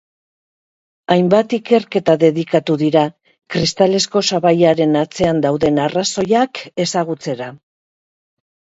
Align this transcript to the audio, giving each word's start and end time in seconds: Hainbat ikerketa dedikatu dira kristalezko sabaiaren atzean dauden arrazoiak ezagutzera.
Hainbat 1.15 1.53
ikerketa 1.57 2.15
dedikatu 2.23 2.77
dira 2.83 3.03
kristalezko 3.57 4.25
sabaiaren 4.31 4.99
atzean 5.05 5.45
dauden 5.49 5.81
arrazoiak 5.89 6.65
ezagutzera. 6.89 7.55